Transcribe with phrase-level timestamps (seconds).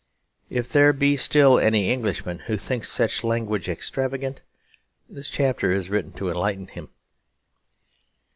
[0.49, 4.41] If there be still any Englishman who thinks such language extravagant,
[5.07, 6.89] this chapter is written to enlighten him.